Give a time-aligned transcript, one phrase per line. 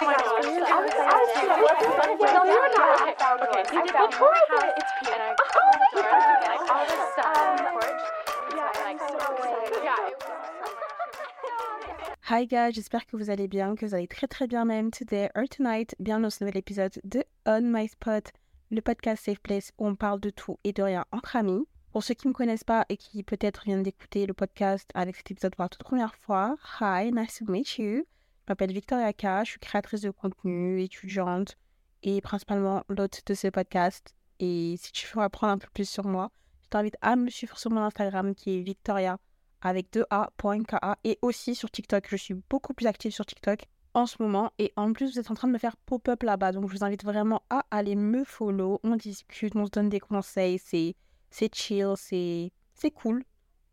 [0.00, 0.06] Hi
[12.46, 15.48] guys, j'espère que vous allez bien, que vous allez très très bien même today or
[15.48, 15.96] tonight.
[15.98, 18.22] Bienvenue dans ce nouvel épisode de On My Spot,
[18.70, 21.66] le podcast Safe Place où on parle de tout et de rien entre amis.
[21.90, 25.16] Pour ceux qui ne me connaissent pas et qui peut-être viennent d'écouter le podcast avec
[25.16, 28.04] cet épisode pour la toute première fois, hi, nice to meet you.
[28.48, 31.58] Je m'appelle Victoria K, je suis créatrice de contenu, étudiante
[32.02, 34.14] et principalement l'hôte de ce podcast.
[34.40, 36.30] Et si tu veux apprendre un peu plus sur moi,
[36.62, 39.18] je t'invite à me suivre sur mon Instagram qui est Victoria
[39.60, 42.06] avec 2a.ka et aussi sur TikTok.
[42.08, 45.30] Je suis beaucoup plus active sur TikTok en ce moment et en plus vous êtes
[45.30, 46.52] en train de me faire pop-up là-bas.
[46.52, 48.80] Donc je vous invite vraiment à aller me follow.
[48.82, 52.50] On discute, on se donne des conseils, c'est chill, c'est
[52.94, 53.24] cool.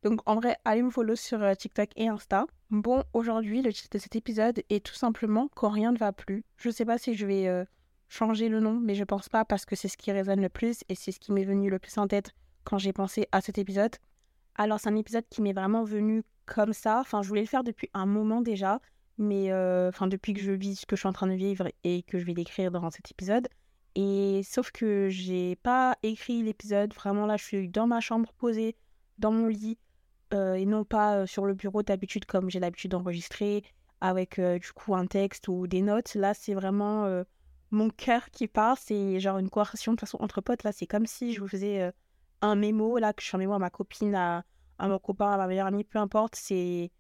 [0.06, 2.46] Donc en vrai, allez me follow sur euh, TikTok et Insta.
[2.70, 6.44] Bon, aujourd'hui, le titre de cet épisode est tout simplement quand rien ne va plus.
[6.58, 7.66] Je sais pas si je vais euh,
[8.08, 10.84] changer le nom, mais je pense pas parce que c'est ce qui résonne le plus
[10.90, 12.34] et c'est ce qui m'est venu le plus en tête
[12.66, 13.96] quand j'ai pensé à cet épisode.
[14.54, 17.00] Alors c'est un épisode qui m'est vraiment venu comme ça.
[17.00, 18.82] Enfin, je voulais le faire depuis un moment déjà,
[19.18, 21.68] mais euh, enfin depuis que je vis ce que je suis en train de vivre
[21.84, 23.48] et que je vais l'écrire dans cet épisode.
[23.96, 26.94] Et sauf que j'ai pas écrit l'épisode.
[26.94, 28.76] Vraiment là, je suis dans ma chambre posée,
[29.18, 29.80] dans mon lit,
[30.56, 33.64] et non pas euh, sur le bureau d'habitude comme j'ai l'habitude d'enregistrer
[34.02, 36.16] avec euh, du coup un texte ou des notes.
[36.16, 37.24] Là, c'est vraiment
[37.72, 38.78] mon cœur qui parle.
[38.80, 40.64] C'est genre une conversation de façon entre potes.
[40.64, 41.92] Là, c'est comme si je vous faisais
[42.42, 44.44] un mémo, là, que je fais un mémo à ma copine, à,
[44.78, 46.36] à mon copain, à ma meilleure amie, peu importe.
[46.36, 46.92] C'est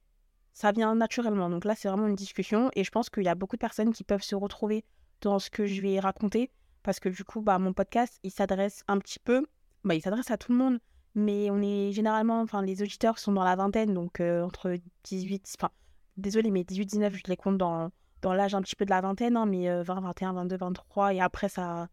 [0.55, 1.49] ça vient naturellement.
[1.49, 3.93] Donc là, c'est vraiment une discussion et je pense qu'il y a beaucoup de personnes
[3.93, 4.85] qui peuvent se retrouver
[5.21, 6.49] dans ce que je vais raconter
[6.81, 9.45] parce que du coup, bah, mon podcast, il s'adresse un petit peu,
[9.83, 10.79] bah, il s'adresse à tout le monde
[11.15, 15.55] mais on est généralement, enfin, les auditeurs sont dans la vingtaine, donc euh, entre 18,
[15.57, 15.71] enfin,
[16.17, 19.37] désolé, mais 18-19, je les compte dans, dans l'âge un petit peu de la vingtaine,
[19.37, 21.87] hein, mais 20, 21, 22, 23, et après, ça,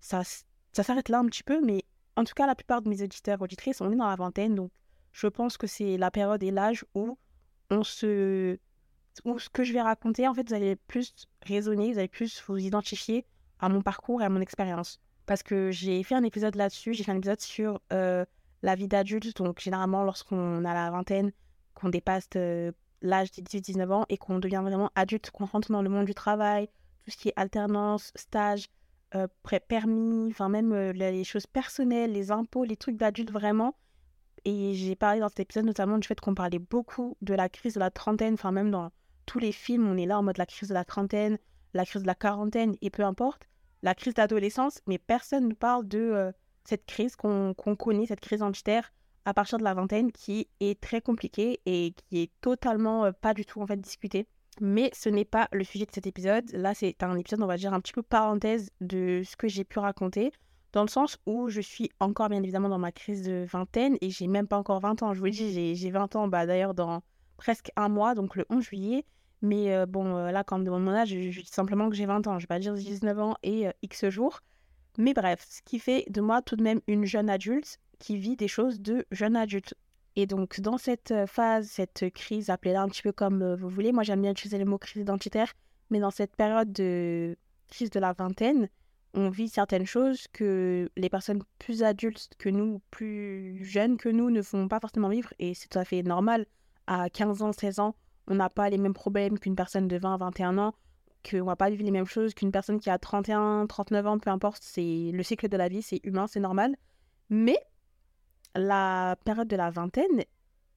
[0.00, 0.22] ça,
[0.72, 1.84] ça s'arrête là un petit peu, mais
[2.16, 4.70] en tout cas, la plupart de mes auditeurs, auditrices, on est dans la vingtaine, donc
[5.12, 7.16] je pense que c'est la période et l'âge où
[7.70, 8.58] on se.
[9.24, 12.42] où ce que je vais raconter, en fait, vous allez plus raisonner, vous allez plus
[12.46, 13.24] vous identifier
[13.60, 15.00] à mon parcours et à mon expérience.
[15.26, 17.80] Parce que j'ai fait un épisode là-dessus, j'ai fait un épisode sur.
[17.92, 18.24] Euh,
[18.64, 19.36] la vie d'adulte.
[19.36, 21.30] Donc, généralement, lorsqu'on a la vingtaine,
[21.74, 25.82] qu'on dépasse euh, l'âge de 18-19 ans et qu'on devient vraiment adulte, qu'on rentre dans
[25.82, 26.68] le monde du travail,
[27.04, 28.68] tout ce qui est alternance, stage,
[29.14, 29.28] euh,
[29.68, 33.76] permis, enfin, même euh, les choses personnelles, les impôts, les trucs d'adulte vraiment.
[34.46, 37.74] Et j'ai parlé dans cet épisode notamment du fait qu'on parlait beaucoup de la crise
[37.74, 38.90] de la trentaine, enfin, même dans
[39.26, 41.38] tous les films, on est là en mode la crise de la trentaine,
[41.74, 43.46] la crise de la quarantaine et peu importe,
[43.82, 46.32] la crise d'adolescence, mais personne ne parle de
[46.64, 48.92] cette crise qu'on connaît, cette crise identitaire
[49.24, 53.34] à partir de la vingtaine qui est très compliquée et qui est totalement euh, pas
[53.34, 54.26] du tout en fait discutée.
[54.60, 56.44] Mais ce n'est pas le sujet de cet épisode.
[56.52, 59.64] Là, c'est un épisode, on va dire, un petit peu parenthèse de ce que j'ai
[59.64, 60.30] pu raconter,
[60.72, 64.10] dans le sens où je suis encore bien évidemment dans ma crise de vingtaine et
[64.10, 65.12] j'ai même pas encore 20 ans.
[65.12, 67.02] Je vous le dis, j'ai 20 ans bah, d'ailleurs dans
[67.36, 69.04] presque un mois, donc le 11 juillet.
[69.42, 71.96] Mais euh, bon, euh, là, quand on me demande mon âge, je, dis simplement que
[71.96, 72.38] j'ai 20 ans.
[72.38, 74.40] Je vais pas dire 19 ans et X jours.
[74.98, 78.36] Mais bref, ce qui fait de moi tout de même une jeune adulte qui vit
[78.36, 79.74] des choses de jeune adulte.
[80.16, 83.68] Et donc, dans cette euh, phase, cette crise, appelez-la un petit peu comme euh, vous
[83.68, 85.52] voulez, moi j'aime bien utiliser le mot crise identitaire,
[85.90, 87.36] mais dans cette période de
[87.68, 88.68] crise de la vingtaine,
[89.14, 94.30] on vit certaines choses que les personnes plus adultes que nous, plus jeunes que nous,
[94.30, 96.46] ne font pas forcément vivre, et c'est tout à fait normal.
[96.86, 97.96] À 15 ans, 16 ans,
[98.28, 100.74] on n'a pas les mêmes problèmes qu'une personne de 20, 21 ans
[101.28, 104.30] qu'on va pas vivre les mêmes choses qu'une personne qui a 31, 39 ans, peu
[104.30, 106.76] importe, c'est le cycle de la vie, c'est humain, c'est normal.
[107.30, 107.58] Mais
[108.54, 110.24] la période de la vingtaine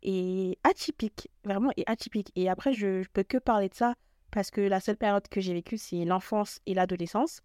[0.04, 2.32] est atypique, vraiment est atypique.
[2.36, 3.94] Et après, je, je peux que parler de ça
[4.32, 7.42] parce que la seule période que j'ai vécue, c'est l'enfance et l'adolescence,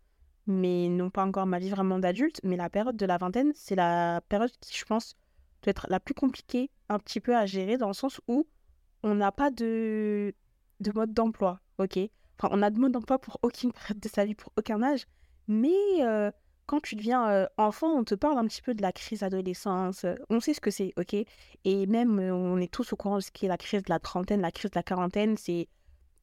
[0.47, 2.41] mais non pas encore ma vie vraiment d'adulte.
[2.45, 5.17] Mais la période de la vingtaine, c'est la période qui, je pense,
[5.63, 8.47] doit être la plus compliquée un petit peu à gérer dans le sens où
[9.03, 10.35] on n'a pas de,
[10.81, 11.99] de mode d'emploi, ok?
[12.43, 15.07] On a de mode d'emploi pour aucune période de sa vie, pour aucun âge.
[15.49, 15.71] Mais
[16.01, 16.31] euh,
[16.67, 20.07] quand tu deviens euh, enfant, on te parle un petit peu de la crise adolescence.
[20.31, 21.15] On sait ce que c'est, ok?
[21.65, 23.99] Et même, euh, on est tous au courant de ce qu'est la crise de la
[23.99, 25.37] trentaine, la crise de la quarantaine.
[25.37, 25.69] C'est...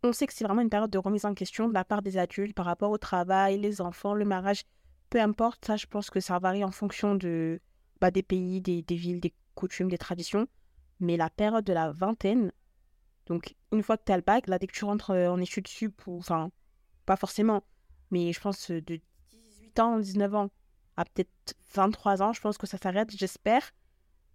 [0.04, 2.18] On sait que c'est vraiment une période de remise en question de la part des
[2.18, 4.64] adultes par rapport au travail, les enfants, le mariage.
[5.10, 7.60] Peu importe, ça, je pense que ça varie en fonction de,
[8.00, 10.48] bah, des pays, des, des villes, des coutumes, des traditions.
[11.02, 12.52] Mais la période de la vingtaine,
[13.30, 15.40] donc, une fois que tu as le bac, là, dès que tu rentres euh, en
[15.40, 16.52] études sup, ou enfin,
[17.06, 17.64] pas forcément,
[18.10, 19.00] mais je pense euh, de
[19.30, 20.50] 18 ans, 19 ans
[20.98, 23.72] à peut-être 23 ans, je pense que ça s'arrête, j'espère.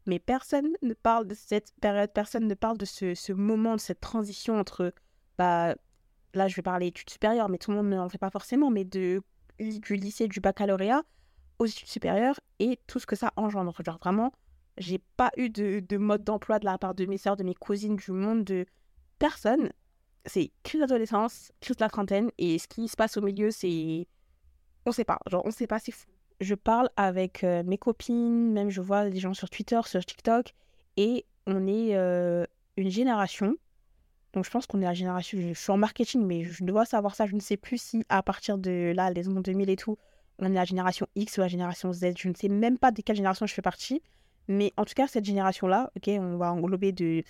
[0.07, 4.01] Mais personne ne parle de cette période, personne ne parle de ce, moment, de cette
[4.01, 4.95] transition entre
[5.39, 5.75] bah,
[6.35, 8.71] là je vais parler études supérieures, mais tout le monde ne en fait pas forcément,
[8.71, 9.23] mais de,
[9.59, 11.03] du lycée, du baccalauréat
[11.59, 13.75] aux études supérieures et tout ce que ça engendre.
[13.85, 14.33] Genre vraiment,
[14.79, 17.55] j'ai pas eu de, de mode d'emploi de la part de mes soeurs, de mes
[17.55, 18.67] cousines, du monde, de
[19.25, 19.71] personne.
[20.27, 24.07] C'est crise d'adolescence, crise de la trentaine, et ce qui se passe au milieu, c'est.
[24.85, 26.07] On sait pas, genre on sait pas, c'est fou.
[26.41, 30.53] Je parle avec euh, mes copines, même je vois des gens sur Twitter, sur TikTok,
[30.99, 32.45] et on est euh,
[32.77, 33.57] une génération.
[34.35, 35.39] Donc je pense qu'on est la génération.
[35.41, 37.25] Je suis en marketing, mais je dois savoir ça.
[37.25, 39.97] Je ne sais plus si à partir de là, les années 2000 et tout,
[40.39, 42.13] on est la génération X ou la génération Z.
[42.19, 44.03] Je ne sais même pas de quelle génération je fais partie.
[44.49, 47.23] Mais en tout cas, cette génération-là, ok, on va englober de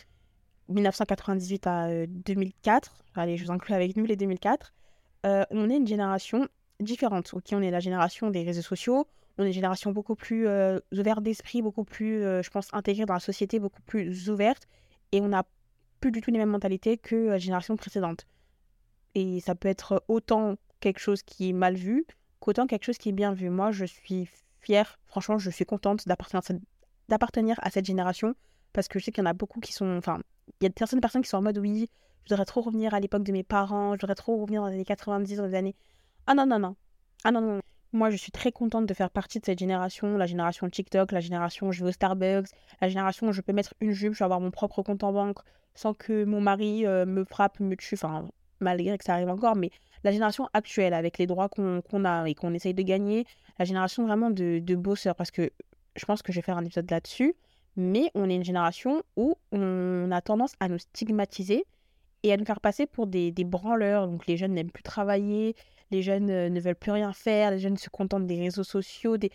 [0.69, 2.93] 1998 à 2004.
[2.95, 4.73] Euh, Allez, je vous inclus avec nous les 2004.
[5.27, 6.49] Euh, on est une génération
[6.81, 7.33] différente.
[7.35, 9.07] Ok, on est la génération des réseaux sociaux.
[9.39, 13.15] On est une génération beaucoup plus euh, ouverte d'esprit, beaucoup plus, je pense, intégrée dans
[13.15, 14.67] la société, beaucoup plus ouverte.
[15.13, 15.45] Et on n'a
[16.01, 18.27] plus du tout les mêmes mentalités que la génération précédente.
[19.15, 22.07] Et ça peut être autant quelque chose qui est mal vu
[22.45, 23.49] qu'autant quelque chose qui est bien vu.
[23.49, 24.29] Moi, je suis
[24.61, 28.35] fière, franchement, je suis contente d'appartenir à cette à cette génération
[28.75, 29.97] parce que je sais qu'il y en a beaucoup qui sont.
[29.97, 30.21] Enfin,
[30.61, 31.88] il y a certaines personnes qui sont en mode oui,
[32.25, 34.75] je voudrais trop revenir à l'époque de mes parents, je voudrais trop revenir dans les
[34.75, 35.75] années 90, dans les années.
[36.26, 36.76] Ah non, non, non.
[37.25, 37.61] Ah non, non.
[37.93, 41.20] Moi, je suis très contente de faire partie de cette génération, la génération TikTok, la
[41.20, 42.49] génération je vais au Starbucks,
[42.81, 45.12] la génération où je peux mettre une jupe, je vais avoir mon propre compte en
[45.12, 45.38] banque
[45.75, 48.29] sans que mon mari euh, me frappe, me tue, enfin,
[48.61, 49.70] malgré que ça arrive encore, mais
[50.02, 53.26] la génération actuelle, avec les droits qu'on a et qu'on essaye de gagner,
[53.58, 55.50] la génération vraiment de, de bosseurs, parce que
[55.96, 57.35] je pense que je vais faire un épisode là-dessus,
[57.76, 61.65] mais on est une génération où on a tendance à nous stigmatiser
[62.23, 64.09] et à nous faire passer pour des, branleurs.
[64.09, 65.55] Donc les jeunes n'aiment plus travailler,
[65.91, 69.17] les jeunes euh, ne veulent plus rien faire, les jeunes se contentent des réseaux sociaux,
[69.17, 69.31] des...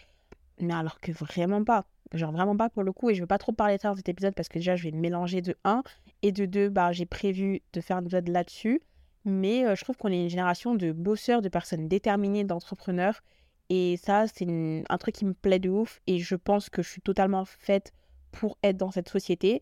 [0.60, 1.86] mais alors que vraiment pas.
[2.14, 3.96] Genre vraiment pas pour le coup, et je veux pas trop parler de ça dans
[3.96, 5.84] cet épisode parce que déjà je vais mélanger de 1
[6.24, 8.82] et de 2, bah, j'ai prévu de faire un épisode là-dessus.
[9.26, 13.22] Mais euh, je trouve qu'on est une génération de bosseurs, de personnes déterminées, d'entrepreneurs
[13.70, 14.48] et ça, c'est
[14.90, 16.02] un truc qui me plaît de ouf.
[16.08, 17.94] Et je pense que je suis totalement faite
[18.32, 19.62] pour être dans cette société.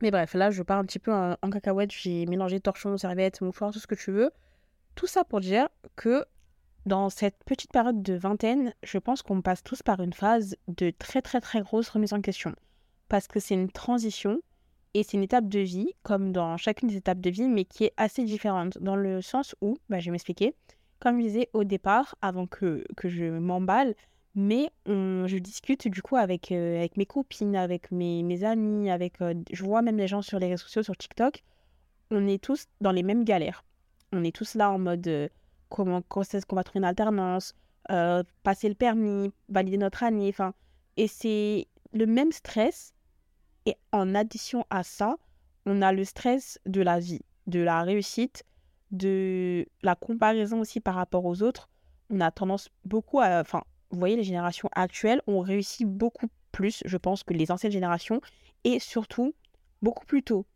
[0.00, 1.90] Mais bref, là, je pars un petit peu en, cacahuète.
[1.92, 4.30] J'ai mélangé torchon, serviette, mouchoir, tout ce que tu veux.
[4.94, 6.24] Tout ça pour dire que
[6.86, 10.90] dans cette petite période de vingtaine, je pense qu'on passe tous par une phase de
[10.90, 12.54] très très très grosse remise en question.
[13.08, 14.40] Parce que c'est une transition
[14.94, 17.84] et c'est une étape de vie, comme dans chacune des étapes de vie, mais qui
[17.84, 18.78] est assez différente.
[18.80, 20.54] Dans le sens où, bah, je vais m'expliquer
[21.00, 23.94] comme je disais au départ, avant que, que je m'emballe,
[24.38, 29.20] mais je discute du coup avec, euh, avec mes copines, avec mes, mes amis, avec,
[29.20, 31.42] euh, je vois même les gens sur les réseaux sociaux, sur TikTok,
[32.12, 33.64] on est tous dans les mêmes galères.
[34.12, 35.28] On est tous là en mode euh,
[35.70, 37.56] comment, quand est-ce qu'on va trouver une alternance,
[38.44, 40.54] passer le permis, valider notre année, enfin,
[40.96, 42.94] et c'est le même stress.
[43.66, 45.16] Et en addition à ça,
[45.66, 48.44] on a le stress de la vie, de la réussite,
[48.92, 51.68] de la comparaison aussi par rapport aux autres,
[52.08, 53.42] on a tendance beaucoup à...
[53.90, 58.20] vous voyez, les générations actuelles ont réussi beaucoup plus, je pense, que les anciennes générations,
[58.64, 59.34] et surtout
[59.82, 60.46] beaucoup plus tôt.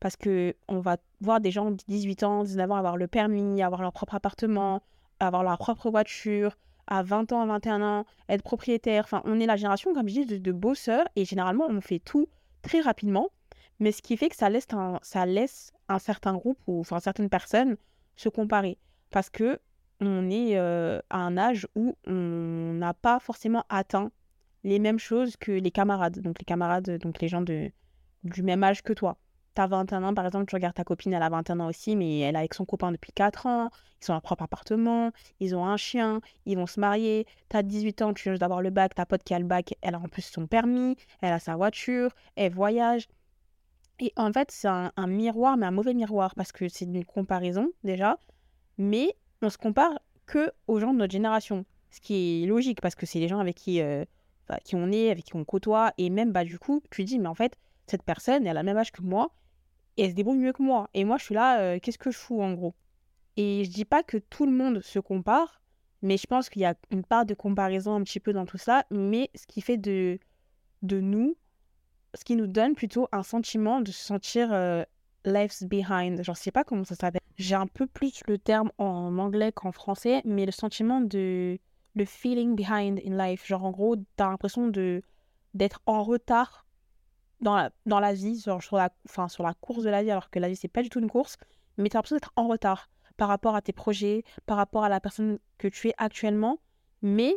[0.00, 3.62] Parce que on va voir des gens de 18 ans, 19 ans avoir le permis,
[3.62, 4.82] avoir leur propre appartement,
[5.20, 6.56] avoir leur propre voiture,
[6.86, 9.04] à 20 ans, à 21 ans, être propriétaire.
[9.04, 11.98] Enfin, on est la génération, comme je dis, de, de bosseurs, et généralement, on fait
[11.98, 12.28] tout
[12.62, 13.30] très rapidement.
[13.80, 17.28] Mais ce qui fait que ça laisse un, ça laisse un certain groupe ou certaines
[17.28, 17.76] personnes
[18.16, 18.78] se comparer.
[19.10, 19.60] Parce que
[20.00, 24.10] on est euh, à un âge où on n'a pas forcément atteint
[24.64, 26.20] les mêmes choses que les camarades.
[26.20, 27.70] Donc les camarades, donc les gens de,
[28.24, 29.16] du même âge que toi.
[29.54, 31.96] Tu as 21 ans, par exemple, tu regardes ta copine, elle a 21 ans aussi,
[31.96, 33.70] mais elle est avec son copain depuis 4 ans,
[34.02, 37.26] ils ont leur propre appartement, ils ont un chien, ils vont se marier.
[37.48, 39.74] Tu as 18 ans, tu viens d'avoir le bac, ta pote qui a le bac,
[39.80, 43.08] elle a en plus son permis, elle a sa voiture, elle voyage.
[43.98, 47.70] Et en fait, c'est un, miroir, mais un mauvais miroir, parce que c'est une comparaison
[47.82, 48.18] déjà,
[48.76, 51.64] mais on se compare que aux gens de notre génération.
[51.90, 54.04] Ce qui est logique, parce que c'est les gens avec qui, euh,
[54.64, 57.28] qui on est, avec qui on côtoie, et même, bah, du coup, tu dis, mais
[57.28, 59.34] en fait, cette personne, elle a le même âge que moi,
[59.96, 60.90] et elle se débrouille mieux que moi.
[60.94, 62.74] Et moi, je suis là, euh, qu'est-ce que je fous, en gros?
[63.36, 65.62] Et je dis pas que tout le monde se compare,
[66.02, 68.58] mais je pense qu'il y a une part de comparaison un petit peu dans tout
[68.58, 70.18] ça, mais ce qui fait de,
[70.82, 71.36] de nous
[72.16, 74.84] ce qui nous donne plutôt un sentiment de se sentir euh,
[75.26, 76.22] left behind.
[76.22, 77.20] Genre, je sais pas comment ça s'appelle.
[77.36, 81.58] J'ai un peu plus le terme en anglais qu'en français, mais le sentiment de.
[81.94, 83.46] le feeling behind in life.
[83.46, 84.68] Genre, en gros, t'as l'impression
[85.54, 86.66] d'être en retard
[87.40, 90.10] dans la, dans la vie, genre sur la, enfin, sur la course de la vie,
[90.10, 91.36] alors que la vie, c'est pas du tout une course,
[91.76, 95.00] mais t'as l'impression d'être en retard par rapport à tes projets, par rapport à la
[95.00, 96.58] personne que tu es actuellement.
[97.02, 97.36] Mais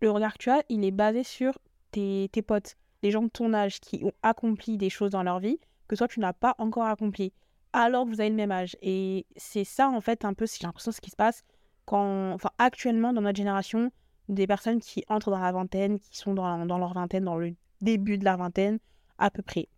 [0.00, 1.58] le regard que tu as, il est basé sur
[1.90, 5.40] tes, tes potes, des gens de ton âge qui ont accompli des choses dans leur
[5.40, 5.58] vie
[5.96, 7.32] toi, tu n'as pas encore accompli.
[7.72, 8.76] alors que vous avez le même âge.
[8.82, 11.42] Et c'est ça, en fait, un peu, j'ai l'impression, ce qui se passe
[11.86, 13.90] quand, enfin, actuellement, dans notre génération,
[14.28, 17.54] des personnes qui entrent dans la vingtaine, qui sont dans, dans leur vingtaine, dans le
[17.80, 18.78] début de la vingtaine,
[19.18, 19.68] à peu près.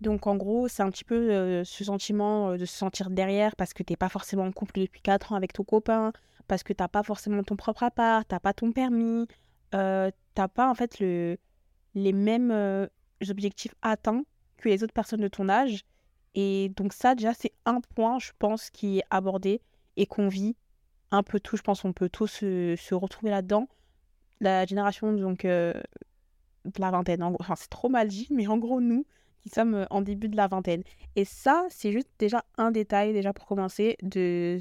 [0.00, 3.54] Donc, en gros, c'est un petit peu euh, ce sentiment euh, de se sentir derrière
[3.54, 6.12] parce que t'es pas forcément en couple depuis 4 ans avec ton copain,
[6.48, 9.26] parce que t'as pas forcément ton propre appart, t'as pas ton permis,
[9.74, 11.38] euh, t'as pas, en fait, le,
[11.94, 12.88] les mêmes
[13.28, 14.24] objectifs atteints
[14.62, 15.84] que les autres personnes de ton âge.
[16.34, 19.60] Et donc ça, déjà, c'est un point, je pense, qui est abordé
[19.96, 20.56] et qu'on vit
[21.10, 21.56] un peu tout.
[21.56, 23.68] Je pense qu'on peut tous se, retrouver là-dedans.
[24.40, 25.74] La génération, donc, euh,
[26.64, 27.22] de la vingtaine.
[27.22, 29.04] En gros, enfin, c'est trop mal dit, mais en gros, nous,
[29.42, 30.82] qui sommes euh, en début de la vingtaine.
[31.16, 34.58] Et ça, c'est juste déjà un détail, déjà pour commencer, de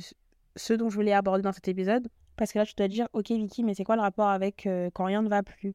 [0.55, 2.07] ce dont je voulais aborder dans cet épisode.
[2.35, 4.89] Parce que là, tu dois dire, ok, Vicky, mais c'est quoi le rapport avec euh,
[4.93, 5.73] quand rien ne va plus?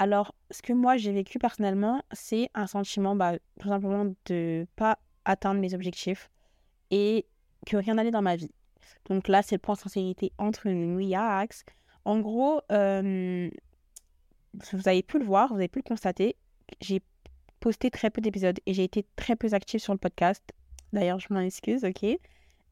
[0.00, 4.98] Alors, ce que moi, j'ai vécu personnellement, c'est un sentiment, bah, tout simplement, de pas
[5.26, 6.30] atteindre mes objectifs
[6.90, 7.26] et
[7.66, 8.50] que rien n'allait dans ma vie.
[9.10, 11.64] Donc là, c'est le point de sincérité entre nous, Yax.
[12.06, 13.50] En gros, euh,
[14.72, 16.34] vous avez pu le voir, vous avez pu le constater,
[16.80, 17.02] j'ai
[17.60, 20.42] posté très peu d'épisodes et j'ai été très peu active sur le podcast.
[20.94, 22.06] D'ailleurs, je m'en excuse, ok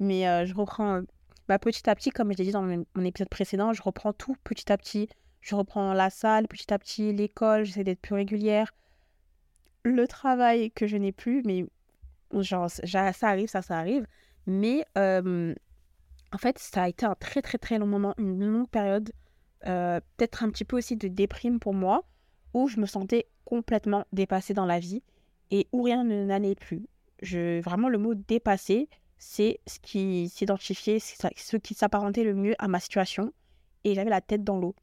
[0.00, 1.02] Mais euh, je reprends
[1.46, 4.14] bah, petit à petit, comme je l'ai dit dans mon, mon épisode précédent, je reprends
[4.14, 5.10] tout petit à petit.
[5.48, 8.74] Je reprends la salle petit à petit, l'école, j'essaie d'être plus régulière.
[9.82, 11.64] Le travail que je n'ai plus, mais
[12.34, 14.06] genre, ça arrive, ça, ça arrive.
[14.46, 19.10] Mais en fait, ça a été un très, très, très long moment, une longue période,
[19.66, 22.04] euh, peut-être un petit peu aussi de déprime pour moi,
[22.52, 25.02] où je me sentais complètement dépassée dans la vie
[25.50, 26.86] et où rien ne n'allait plus.
[27.22, 32.68] Je, vraiment, le mot dépassé, c'est ce qui s'identifiait, ce qui s'apparentait le mieux à
[32.68, 33.32] ma situation.
[33.84, 34.74] Et j'avais la tête dans l'eau.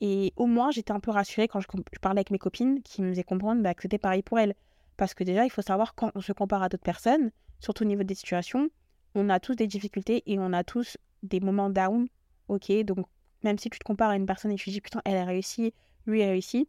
[0.00, 1.66] Et au moins, j'étais un peu rassurée quand je,
[2.00, 4.54] parlais avec mes copines qui me faisaient comprendre bah, que c'était pareil pour elles.
[4.96, 7.86] Parce que déjà, il faut savoir quand on se compare à d'autres personnes, surtout au
[7.86, 8.68] niveau des situations,
[9.14, 12.06] on a tous des difficultés et on a tous des moments down.
[12.48, 13.06] Ok, donc
[13.42, 15.24] même si tu te compares à une personne et tu te dis putain, elle a
[15.24, 15.72] réussi,
[16.06, 16.68] lui a réussi,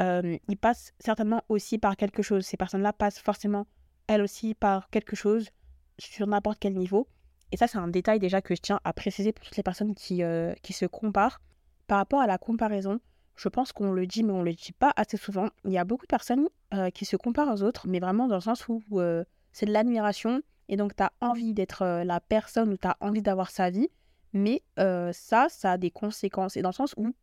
[0.00, 2.44] euh, il passe certainement aussi par quelque chose.
[2.44, 3.66] Ces personnes-là passent forcément,
[4.06, 5.50] elles aussi, par quelque chose
[5.98, 7.08] sur n'importe quel niveau.
[7.50, 9.94] Et ça, c'est un détail déjà que je tiens à préciser pour toutes les personnes
[9.94, 11.40] qui, euh, qui se comparent.
[11.88, 13.00] Par rapport à la comparaison,
[13.34, 15.48] je pense qu'on le dit, mais on ne le dit pas assez souvent.
[15.64, 18.34] Il y a beaucoup de personnes euh, qui se comparent aux autres, mais vraiment dans
[18.34, 20.42] le sens où euh, c'est de l'admiration.
[20.68, 23.70] Et donc, tu as envie d'être euh, la personne ou tu as envie d'avoir sa
[23.70, 23.88] vie.
[24.34, 26.58] Mais ça, ça a des conséquences.
[26.58, 27.14] Et dans le sens où,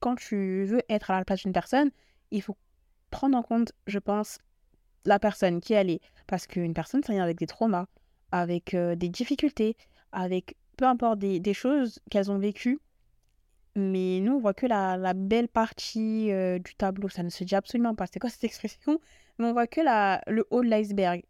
[0.00, 1.90] quand tu veux être à la place d'une personne,
[2.30, 2.56] il faut
[3.10, 4.38] prendre en compte, je pense,
[5.04, 6.00] la personne qui elle est.
[6.28, 7.86] Parce qu'une personne, ça vient avec des traumas,
[8.30, 9.76] avec des difficultés,
[10.12, 12.78] avec peu importe des, des choses qu'elles ont vécues.
[13.76, 17.08] Mais nous, on voit que la, la belle partie euh, du tableau.
[17.08, 18.06] Ça ne se dit absolument pas.
[18.06, 19.00] C'était quoi cette expression?
[19.38, 21.22] Mais on voit que la, le haut de l'iceberg.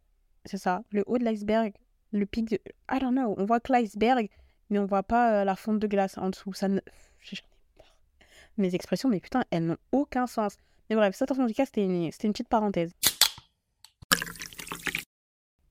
[0.45, 1.73] C'est ça, le haut de l'iceberg.
[2.11, 2.59] Le pic de.
[2.91, 3.33] I don't know.
[3.37, 4.29] On voit que l'iceberg,
[4.69, 6.53] mais on voit pas euh, la fonte de glace en dessous.
[6.53, 6.79] Ça ne...
[8.57, 10.57] Mes expressions, mais putain, elles n'ont aucun sens.
[10.89, 12.93] Mais bref, ça, en tout cas, c'était une, c'était une petite parenthèse.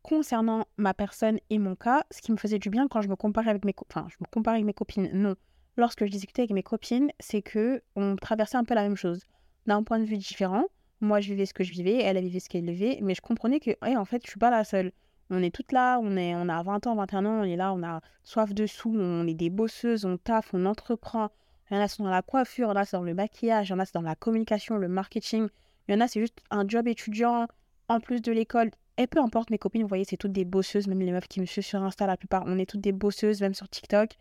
[0.02, 3.16] Concernant ma personne et mon cas, ce qui me faisait du bien quand je me
[3.16, 5.34] comparais avec mes, co- enfin, je me comparais avec mes copines, non.
[5.76, 9.24] Lorsque je discutais avec mes copines, c'est que on traversait un peu la même chose,
[9.66, 10.64] d'un point de vue différent.
[11.00, 13.20] Moi, je vivais ce que je vivais, elle, elle vivait ce qu'elle vivait, mais je
[13.20, 14.92] comprenais que, ouais, en fait, je suis pas la seule.
[15.30, 17.72] On est toutes là, on, est, on a 20 ans, 21 ans, on est là,
[17.72, 21.30] on a soif de sous, on est des bosseuses, on taffe, on entreprend.
[21.70, 23.14] Il y en a, c'est dans la coiffure, il y en a, c'est dans le
[23.14, 25.48] maquillage, il y en a, c'est dans la communication, le marketing.
[25.88, 27.48] Il y en a, c'est juste un job étudiant
[27.88, 28.70] en plus de l'école.
[28.96, 31.40] Et peu importe, mes copines, vous voyez, c'est toutes des bosseuses, même les meufs qui
[31.40, 34.16] me suivent sur Insta, la plupart, on est toutes des bosseuses, même sur TikTok.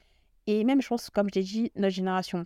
[0.48, 2.46] Et même, je pense, comme je l'ai dit, notre génération.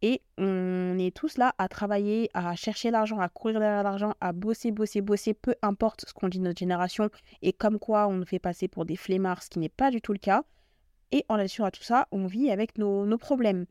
[0.00, 4.32] Et on est tous là à travailler, à chercher l'argent, à courir derrière l'argent, à
[4.32, 7.10] bosser, bosser, bosser, peu importe ce qu'on dit de notre génération
[7.42, 10.00] et comme quoi on nous fait passer pour des flemmards, ce qui n'est pas du
[10.00, 10.44] tout le cas.
[11.10, 13.66] Et en addition à tout ça, on vit avec nos, nos problèmes.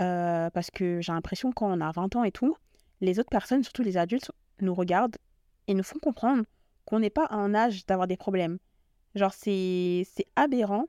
[0.00, 2.56] Euh, parce que j'ai l'impression quand on a 20 ans et tout,
[3.00, 5.16] les autres personnes, surtout les adultes, nous regardent
[5.68, 6.44] et nous font comprendre
[6.84, 8.58] qu'on n'est pas à un âge d'avoir des problèmes.
[9.14, 10.86] Genre, c'est c'est aberrant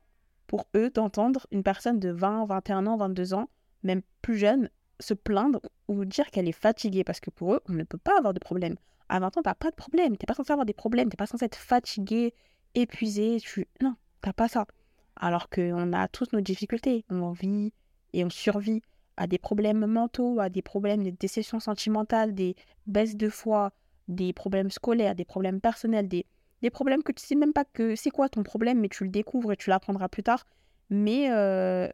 [0.50, 3.48] pour eux d'entendre une personne de 20, 21 ans, 22 ans,
[3.84, 7.04] même plus jeune, se plaindre ou dire qu'elle est fatiguée.
[7.04, 8.74] Parce que pour eux, on ne peut pas avoir de problème.
[9.08, 10.16] À 20 ans, t'as pas de problème.
[10.16, 11.08] T'es pas censé avoir des problèmes.
[11.08, 12.34] T'es pas censé être fatigué,
[12.74, 13.38] épuisé.
[13.38, 13.68] Tu...
[13.80, 14.66] Non, t'as pas ça.
[15.14, 17.04] Alors qu'on a tous nos difficultés.
[17.10, 17.72] On vit
[18.12, 18.82] et on survit
[19.16, 22.56] à des problèmes mentaux, à des problèmes de déception sentimentale, des
[22.88, 23.70] baisses de foi,
[24.08, 26.26] des problèmes scolaires, des problèmes personnels, des,
[26.62, 29.10] des problèmes que tu sais même pas que c'est quoi ton problème, mais tu le
[29.10, 30.46] découvres et tu l'apprendras plus tard.
[30.90, 31.88] Mais euh,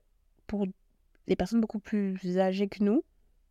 [0.46, 0.66] pour
[1.26, 3.02] les personnes beaucoup plus âgées que nous,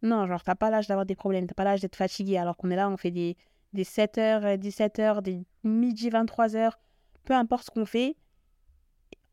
[0.01, 2.69] non, genre t'as pas l'âge d'avoir des problèmes, t'as pas l'âge d'être fatigué, alors qu'on
[2.69, 3.37] est là, on fait des,
[3.73, 6.71] des 7h, 17h, des midi, 23h,
[7.23, 8.15] peu importe ce qu'on fait,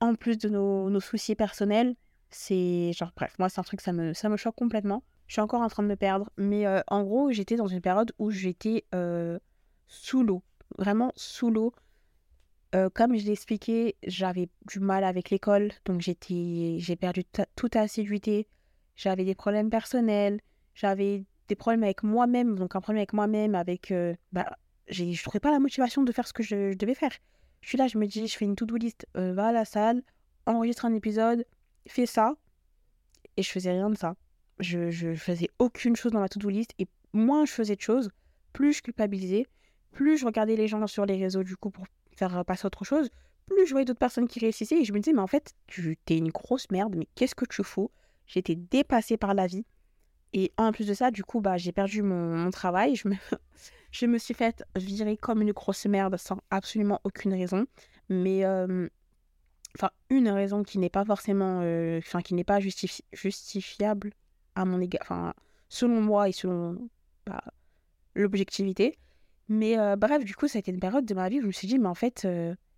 [0.00, 1.94] en plus de nos, nos soucis personnels,
[2.30, 5.02] c'est genre, bref, moi, c'est un truc, ça me, ça me choque complètement.
[5.26, 6.30] Je suis encore en train de me perdre.
[6.36, 9.38] Mais euh, en gros, j'étais dans une période où j'étais euh,
[9.86, 10.42] sous l'eau.
[10.78, 11.72] Vraiment sous l'eau.
[12.74, 15.72] Euh, comme je l'ai expliqué, j'avais du mal avec l'école.
[15.84, 17.24] Donc, j'ai perdu
[17.56, 18.48] toute assiduité.
[18.96, 20.40] J'avais des problèmes personnels.
[20.74, 22.58] J'avais des problèmes avec moi-même.
[22.58, 23.92] Donc, un problème avec moi-même, avec.
[24.32, 24.56] bah,
[24.88, 27.12] je ne trouvais pas la motivation de faire ce que je, devais faire.
[27.60, 29.06] Je suis là, je me dis, je fais une to-do list.
[29.14, 30.02] va à la salle,
[30.46, 31.44] enregistre un épisode,
[31.86, 32.34] fais ça.
[33.36, 34.16] Et je faisais rien de ça.
[34.58, 36.72] Je, je faisais aucune chose dans ma to-do list.
[36.78, 38.10] Et moins je faisais de choses,
[38.52, 39.46] plus je culpabilisais,
[39.92, 43.08] plus je regardais les gens sur les réseaux du coup pour faire passer autre chose,
[43.46, 45.98] plus je voyais d'autres personnes qui réussissaient et je me disais, mais en fait, tu
[46.08, 47.90] es une grosse merde, mais qu'est-ce que tu fous?
[48.26, 49.64] J'étais dépassée par la vie.
[50.32, 52.96] Et en plus de ça, du coup, bah, j'ai perdu mon, travail.
[52.96, 53.14] Je me,
[53.90, 57.66] je me suis faite virer comme une grosse merde sans absolument aucune raison.
[58.08, 58.88] Mais euh,
[59.76, 64.12] enfin une raison qui n'est pas forcément, euh, qui n'est pas justifiable
[64.54, 65.34] à mon égard, enfin
[65.68, 66.88] selon moi et selon
[67.26, 67.42] bah,
[68.14, 68.98] l'objectivité.
[69.48, 71.52] Mais bref, du coup, ça a été une période de ma vie où je me
[71.52, 72.26] suis dit, mais en fait,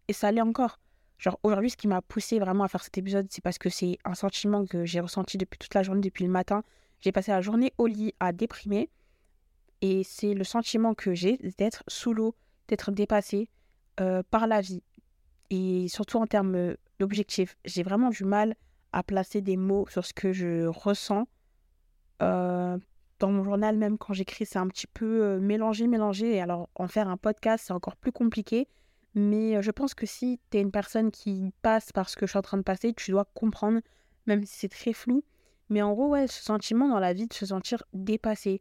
[0.08, 0.80] et ça allait encore.
[1.18, 3.98] Genre aujourd'hui, ce qui m'a poussé vraiment à faire cet épisode, c'est parce que c'est
[4.04, 6.62] un sentiment que j'ai ressenti depuis toute la journée, depuis le matin.
[7.00, 8.90] J'ai passé la journée au lit à déprimer.
[9.80, 12.34] Et c'est le sentiment que j'ai d'être sous l'eau,
[12.68, 13.48] d'être dépassé
[14.30, 14.82] par la vie.
[15.50, 17.56] Et surtout en termes d'objectifs.
[17.64, 18.56] J'ai vraiment du mal
[18.92, 21.28] à placer des mots sur ce que je ressens.
[23.18, 26.34] Dans mon journal, même quand j'écris, c'est un petit peu mélangé, mélangé.
[26.34, 28.68] Et alors, en faire un podcast, c'est encore plus compliqué.
[29.14, 32.30] Mais je pense que si tu es une personne qui passe par ce que je
[32.30, 33.80] suis en train de passer, tu dois comprendre,
[34.26, 35.22] même si c'est très flou.
[35.68, 38.60] Mais en gros, ouais, ce sentiment dans la vie de se sentir dépassé.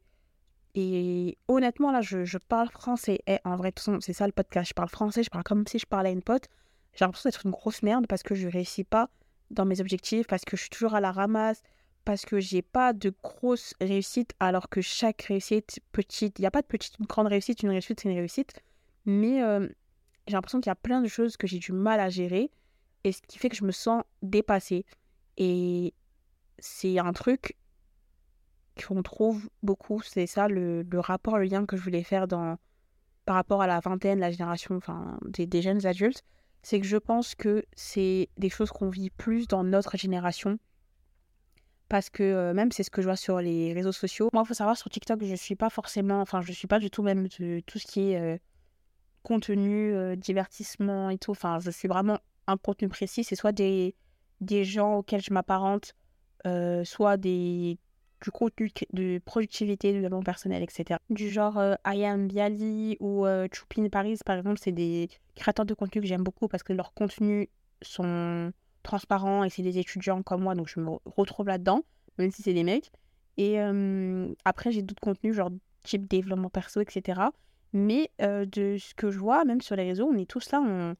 [0.75, 3.19] Et honnêtement, là, je, je parle français.
[3.27, 4.69] Et en vrai, c'est ça le podcast.
[4.69, 6.47] Je parle français, je parle comme si je parlais à une pote
[6.93, 9.09] j'ai l'impression d'être une grosse merde parce que je réussis pas
[9.51, 11.61] dans mes objectifs, parce que je suis toujours à la ramasse,
[12.05, 16.51] parce que j'ai pas de grosse réussite, alors que chaque réussite, petite, il n'y a
[16.51, 18.53] pas de petite, une grande réussite, une réussite, c'est une réussite,
[19.05, 19.67] mais euh,
[20.27, 22.51] j'ai l'impression qu'il y a plein de choses que j'ai du mal à gérer,
[23.03, 24.85] et ce qui fait que je me sens dépassée.
[25.37, 25.93] Et
[26.59, 27.55] c'est un truc
[28.87, 32.57] qu'on trouve beaucoup, c'est ça le, le, rapport, le lien que je voulais faire dans,
[33.25, 36.23] par rapport à la vingtaine, la génération enfin, des, des jeunes adultes
[36.63, 40.57] c'est que je pense que c'est des choses qu'on vit plus dans notre génération.
[41.93, 44.27] Parce que euh, même c'est ce que je vois sur les réseaux sociaux.
[44.33, 46.89] Moi, il faut savoir, sur TikTok, je suis pas forcément, enfin, je suis pas du
[46.89, 48.35] tout même de tout ce qui est euh,
[49.21, 51.29] contenu, euh, divertissement et tout.
[51.29, 53.23] Enfin, je suis vraiment un contenu précis.
[53.23, 53.93] C'est soit des,
[54.41, 55.93] des gens auxquels je m'apparente,
[56.83, 57.77] soit des
[58.23, 60.97] du contenu de productivité, de développement personnel, etc.
[61.11, 66.07] Du genre Ayam Bialy ou Choupin Paris, par exemple, c'est des créateurs de contenu que
[66.07, 67.49] j'aime beaucoup parce que leurs contenus
[67.83, 68.51] sont
[68.83, 71.83] transparents et c'est des étudiants comme moi, donc je me retrouve là-dedans,
[72.17, 72.91] même si c'est des mecs.
[73.37, 75.49] Et euh, après, j'ai d'autres contenus, genre
[75.81, 77.21] type développement perso, etc.
[77.73, 80.95] Mais de ce que je vois, même sur les réseaux, on est tous là, on...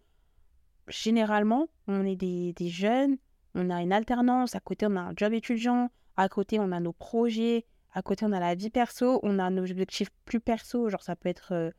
[0.87, 3.17] généralement, on est des, des jeunes,
[3.53, 6.79] on a une alternance, à côté on a un job étudiant, à côté, on a
[6.79, 7.65] nos projets.
[7.91, 9.19] À côté, on a la vie perso.
[9.23, 10.89] On a nos objectifs plus perso.
[10.89, 11.71] Genre, ça peut être euh,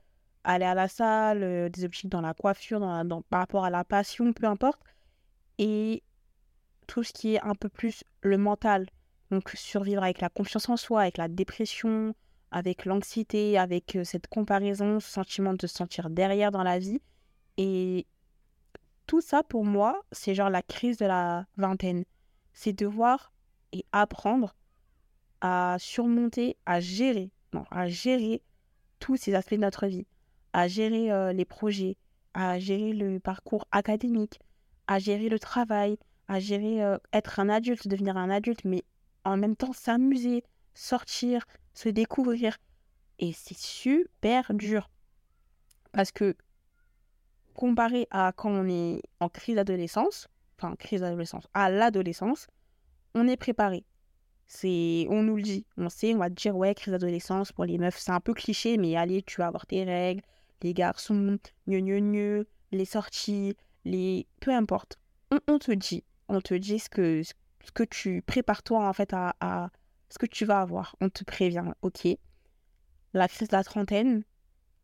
[0.44, 3.84] aller à la salle, euh, des objectifs dans la coiffure, dans, par rapport à la
[3.84, 4.80] passion, peu importe.
[5.58, 6.02] Et
[6.86, 8.88] tout ce qui est un peu plus le mental.
[9.30, 12.14] Donc, survivre avec la confiance en soi, avec la dépression,
[12.50, 17.00] avec l'anxiété, avec euh, cette comparaison, ce sentiment de se sentir derrière dans la vie.
[17.56, 18.06] Et
[19.06, 22.04] tout ça, pour moi, c'est genre la crise de la vingtaine.
[22.52, 23.32] C'est de voir
[23.72, 24.54] et apprendre
[25.40, 28.40] à surmonter, à gérer, non, à gérer
[29.00, 30.06] tous ces aspects de notre vie,
[30.52, 31.96] à gérer euh, les projets,
[32.34, 34.38] à gérer le parcours académique,
[34.86, 38.82] à gérer le travail, à gérer euh, être un adulte, devenir un adulte, mais
[39.24, 40.44] en même temps s'amuser,
[40.74, 41.44] sortir,
[41.74, 42.58] se découvrir.
[43.18, 44.90] Et c'est super dur.
[45.92, 46.36] Parce que
[47.54, 52.48] comparé à quand on est en crise d'adolescence, enfin crise d'adolescence, à l'adolescence,
[53.14, 53.84] on est préparé.
[54.46, 57.64] C'est, on nous le dit, on sait, on va te dire ouais, crise d'adolescence pour
[57.64, 60.22] les meufs, c'est un peu cliché, mais allez, tu vas avoir tes règles,
[60.62, 64.98] les garçons, mieux, mieux, mieux, les sorties, les, peu importe.
[65.48, 69.12] On, te dit, on te dit ce que, ce que tu prépares toi en fait
[69.12, 69.70] à, à
[70.08, 70.96] ce que tu vas avoir.
[71.00, 72.06] On te prévient, ok.
[73.12, 74.24] La crise de la trentaine,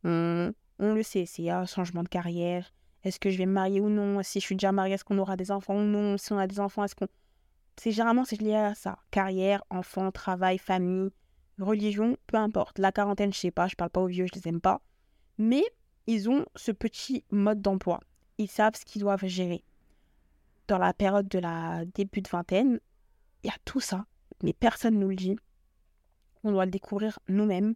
[0.05, 2.73] on, le sait, c'est un changement de carrière.
[3.05, 4.23] Est-ce que je vais me marier ou non?
[4.23, 6.19] Si je suis déjà mariée, est-ce qu'on aura des enfants ou non?
[6.19, 7.09] Si on a des enfants, est-ce qu'on
[7.81, 8.99] c'est généralement c'est lié à ça.
[9.11, 11.09] Carrière, enfant, travail, famille,
[11.59, 12.79] religion, peu importe.
[12.79, 14.83] La quarantaine, je sais pas, je parle pas aux vieux, je les aime pas.
[15.39, 15.65] Mais
[16.07, 18.01] ils ont ce petit mode d'emploi.
[18.41, 19.63] Ils savent ce qu'ils doivent gérer.
[20.67, 22.81] Dans la période de la début de vingtaine,
[23.43, 24.07] il y a tout ça,
[24.43, 25.37] mais personne ne nous le dit.
[26.43, 27.75] On doit le découvrir nous-mêmes.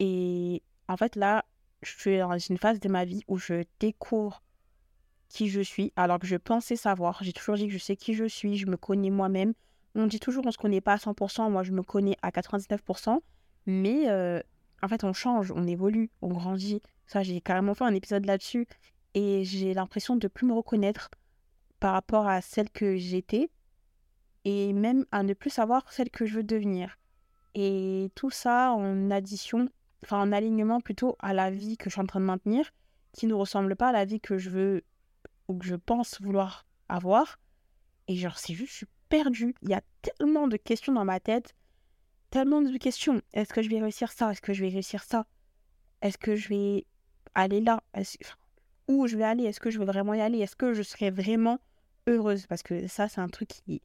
[0.00, 1.44] Et en fait, là,
[1.82, 4.42] je suis dans une phase de ma vie où je découvre
[5.28, 7.22] qui je suis, alors que je pensais savoir.
[7.22, 9.54] J'ai toujours dit que je sais qui je suis, je me connais moi-même.
[9.94, 13.20] On dit toujours qu'on se connaît pas à 100%, moi je me connais à 99%,
[13.66, 14.40] mais euh,
[14.82, 16.80] en fait on change, on évolue, on grandit.
[17.06, 18.66] Ça, j'ai carrément fait un épisode là-dessus
[19.14, 21.10] et j'ai l'impression de plus me reconnaître
[21.78, 23.50] par rapport à celle que j'étais
[24.44, 26.98] et même à ne plus savoir celle que je veux devenir.
[27.54, 29.68] Et tout ça en addition,
[30.04, 32.70] enfin en alignement plutôt à la vie que je suis en train de maintenir,
[33.12, 34.84] qui ne ressemble pas à la vie que je veux
[35.48, 37.40] ou que je pense vouloir avoir.
[38.08, 39.54] Et genre, c'est juste, je suis perdue.
[39.62, 41.54] Il y a tellement de questions dans ma tête,
[42.30, 43.20] tellement de questions.
[43.32, 44.30] Est-ce que je vais réussir ça?
[44.30, 45.26] Est-ce que je vais réussir ça?
[46.02, 46.86] Est-ce que je vais
[47.34, 47.82] aller là?
[48.90, 51.10] Où je vais aller Est-ce que je vais vraiment y aller Est-ce que je serai
[51.10, 51.60] vraiment
[52.08, 52.48] heureuse?
[52.48, 53.82] Parce que ça, c'est un truc qui.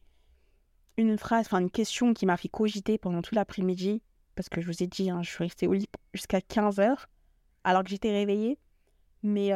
[0.98, 4.02] Une phrase, enfin une question qui m'a fait cogiter pendant tout l'après-midi.
[4.34, 7.06] Parce que je vous ai dit, hein, je suis restée au lit jusqu'à 15h
[7.64, 8.58] alors que j'étais réveillée.
[9.22, 9.50] Mais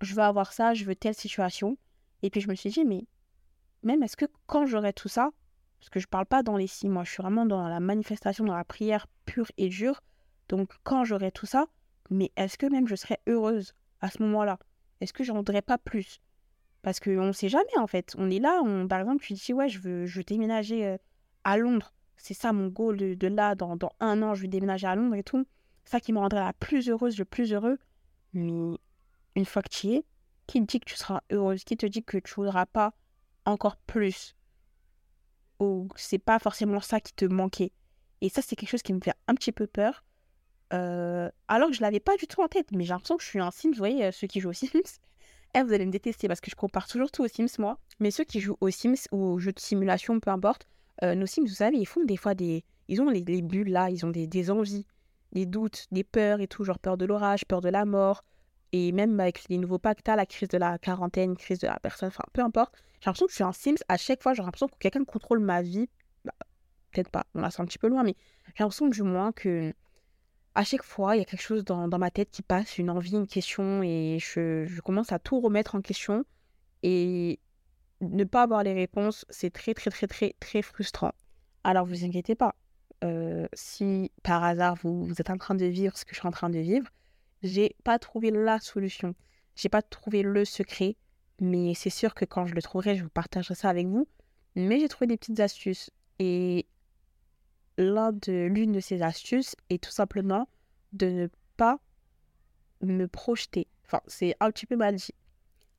[0.00, 1.76] je veux avoir ça, je veux telle situation.
[2.22, 3.06] Et puis je me suis dit, mais
[3.82, 5.30] même est-ce que quand j'aurai tout ça,
[5.80, 8.44] parce que je parle pas dans les six mois, je suis vraiment dans la manifestation,
[8.44, 10.00] dans la prière pure et dure.
[10.48, 11.66] Donc quand j'aurai tout ça,
[12.10, 13.74] mais est-ce que même je serai heureuse?
[14.00, 14.58] À ce moment-là
[15.00, 16.20] Est-ce que j'en voudrais pas plus?
[16.82, 18.14] Parce qu'on ne sait jamais en fait.
[18.18, 20.96] On est là, on, par exemple, tu dis ouais, je veux, je déménager euh,
[21.44, 21.92] à Londres.
[22.16, 25.14] C'est ça mon goal de, là, dans, dans, un an, je vais déménager à Londres
[25.14, 25.46] et tout.
[25.84, 27.78] Ça qui me rendrait la plus heureuse, le plus heureux.
[28.32, 28.76] Mais
[29.36, 30.04] une fois que tu y es,
[30.46, 31.64] qui te dit que tu seras heureuse?
[31.64, 32.92] Qui te dit que tu voudras pas
[33.44, 34.34] encore plus?
[35.60, 37.72] Ou c'est pas forcément ça qui te manquait?
[38.20, 40.04] Et ça, c'est quelque chose qui me fait un petit peu peur.
[40.72, 43.28] Euh, alors que je l'avais pas du tout en tête, mais j'ai l'impression que je
[43.28, 44.68] suis un Sims, vous voyez, euh, ceux qui jouent aux Sims.
[45.54, 47.78] Eh, vous allez me détester parce que je compare toujours tout aux Sims, moi.
[48.00, 50.66] Mais ceux qui jouent aux Sims ou aux jeux de simulation, peu importe,
[51.02, 52.64] euh, nos Sims, vous savez, ils font des fois des.
[52.88, 54.84] Ils ont les, bulles là, ils ont des, envies,
[55.32, 58.24] des doutes, des peurs et tout, genre peur de l'orage, peur de la mort,
[58.72, 62.08] et même avec les nouveaux pactes, la crise de la quarantaine, crise de la personne,
[62.08, 63.82] enfin peu importe, j'ai l'impression que je suis un Sims.
[63.88, 65.88] À chaque fois, j'ai l'impression que quelqu'un contrôle ma vie.
[66.26, 66.34] Bah,
[66.92, 68.16] peut-être pas, on la sent un petit peu loin, mais
[68.48, 69.72] j'ai l'impression du moins que
[70.58, 73.12] à chaque fois, il y a quelque chose dans, ma tête qui passe, une envie,
[73.12, 76.24] une question, et je, commence à tout remettre en question.
[76.82, 77.38] Et
[78.00, 81.12] ne pas avoir les réponses, c'est très, très, très, très, très frustrant.
[81.62, 82.56] Alors, vous inquiétez pas.
[83.04, 86.26] Euh, si par hasard vous, vous êtes en train de vivre ce que je suis
[86.26, 86.88] en train de vivre,
[87.44, 89.14] j'ai pas trouvé la solution.
[89.54, 90.96] J'ai pas trouvé le secret,
[91.40, 94.08] mais c'est sûr que quand je le trouverai, je vous partagerai ça avec vous.
[94.56, 96.66] Mais j'ai trouvé des petites astuces et
[97.78, 100.48] l'un de l'une de ces astuces est tout simplement
[100.92, 101.78] de ne pas
[102.82, 103.68] me projeter.
[103.86, 105.14] Enfin, c'est un petit peu mal dit.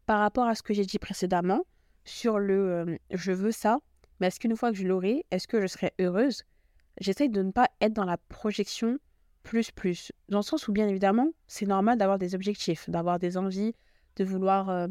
[0.05, 1.65] Par rapport à ce que j'ai dit précédemment
[2.05, 3.79] sur le euh, je veux ça,
[4.19, 6.43] mais est-ce qu'une fois que je l'aurai, est-ce que je serai heureuse?
[6.99, 8.97] J'essaye de ne pas être dans la projection
[9.43, 10.12] plus, plus.
[10.29, 13.73] Dans le sens où, bien évidemment, c'est normal d'avoir des objectifs, d'avoir des envies,
[14.17, 14.88] de vouloir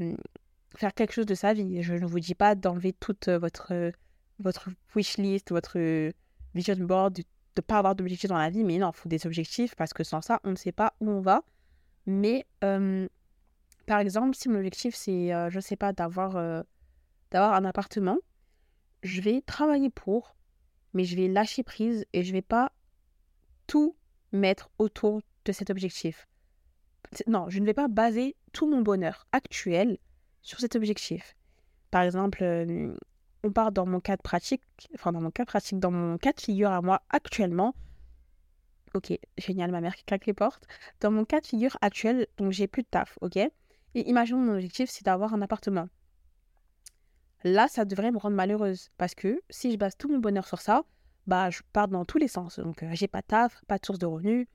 [0.75, 1.83] faire quelque chose de sa vie.
[1.83, 3.92] Je ne vous dis pas d'enlever toute votre,
[4.38, 6.11] votre wish list, votre
[6.55, 7.25] vision board, de
[7.57, 10.05] ne pas avoir d'objectifs dans la vie, mais non, il faut des objectifs parce que
[10.05, 11.43] sans ça, on ne sait pas où on va.
[12.07, 16.65] Mais par exemple, si mon objectif, c'est, je ne sais pas, d'avoir
[17.31, 18.19] d'avoir un appartement,
[19.03, 20.35] je vais travailler pour,
[20.95, 22.73] mais je vais lâcher prise et je vais pas
[23.67, 23.97] tout
[24.33, 26.27] mettre autour de cet objectif.
[27.27, 29.99] Non, je ne vais pas baser tout mon bonheur actuel
[30.43, 31.37] sur cet objectif.
[31.91, 32.95] Par exemple, euh,
[33.44, 34.62] on part dans mon cas de pratique,
[34.94, 37.74] enfin dans mon cas pratique, dans mon cas de figure à moi actuellement.
[38.94, 40.66] Ok, génial, ma mère qui claque les portes.
[41.01, 43.37] Dans mon cas de figure actuel, donc j'ai plus de taf, ok?
[43.37, 43.51] Et
[43.94, 45.88] imaginons mon objectif, c'est d'avoir un appartement.
[47.44, 50.61] Là, ça devrait me rendre malheureuse parce que si je base tout mon bonheur sur
[50.61, 50.85] ça,
[51.27, 52.59] bah, je pars dans tous les sens.
[52.59, 54.46] Donc, euh, j'ai pas de taf, pas de source de revenus,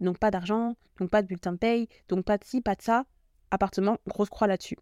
[0.00, 2.82] donc pas d'argent, donc pas de bulletin de paye, donc pas de ci, pas de
[2.82, 3.06] ça.
[3.50, 4.76] Appartement, grosse croix là-dessus.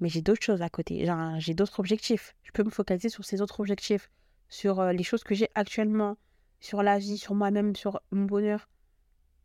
[0.00, 1.06] Mais j'ai d'autres choses à côté.
[1.38, 2.34] J'ai d'autres objectifs.
[2.42, 4.10] Je peux me focaliser sur ces autres objectifs,
[4.48, 6.16] sur euh, les choses que j'ai actuellement,
[6.60, 8.68] sur la vie, sur moi-même, sur mon bonheur.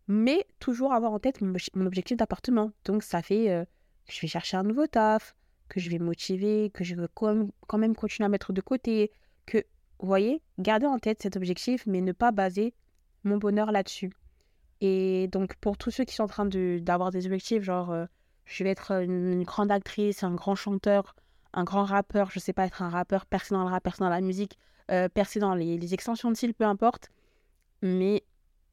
[0.08, 2.72] Mais toujours avoir en tête mon, objectif d'appartement.
[2.86, 3.66] Donc, ça fait euh,
[4.06, 5.36] que je vais chercher un nouveau taf,
[5.70, 9.12] que je vais me motiver, que je veux quand même continuer à mettre de côté,
[9.46, 9.58] que
[10.00, 12.74] vous voyez, garder en tête cet objectif, mais ne pas baser
[13.24, 14.12] mon bonheur là-dessus.
[14.82, 18.06] Et donc, pour tous ceux qui sont en train d'avoir des objectifs, genre, euh,
[18.46, 21.16] je vais être une, grande actrice, un grand chanteur,
[21.54, 24.10] un grand rappeur, je sais pas, être un rappeur, percer dans le rap, percer dans
[24.10, 24.58] la musique,
[24.92, 27.10] euh, percer dans les, extensions de style, peu importe.
[27.82, 28.24] Mais